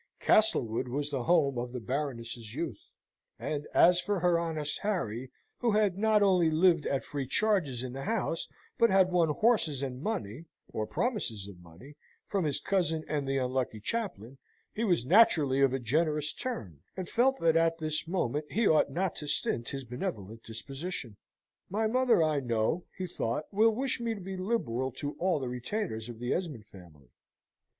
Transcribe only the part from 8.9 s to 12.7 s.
won horses and money or promises of money from his